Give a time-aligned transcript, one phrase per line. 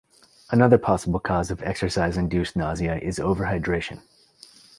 [0.49, 4.01] Another possible cause of exercise induced nausea is overhydration.